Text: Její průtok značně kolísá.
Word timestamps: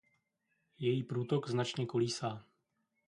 Její 0.79 1.03
průtok 1.03 1.49
značně 1.49 1.85
kolísá. 1.85 2.45